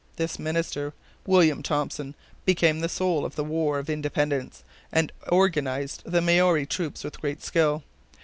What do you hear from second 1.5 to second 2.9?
Thompson, became the